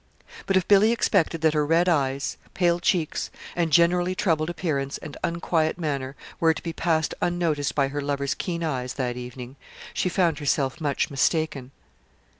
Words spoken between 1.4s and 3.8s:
that her red eyes, pale cheeks, and